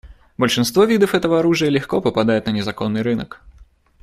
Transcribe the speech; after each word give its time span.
Большинство 0.35 0.83
видов 0.85 1.13
этого 1.13 1.37
оружия 1.41 1.69
легко 1.69 2.01
попадает 2.01 2.47
на 2.47 2.49
незаконный 2.49 3.03
рынок. 3.03 3.43